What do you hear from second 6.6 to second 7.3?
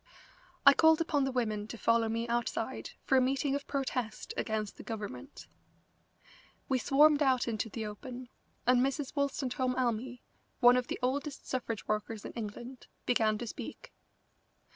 We swarmed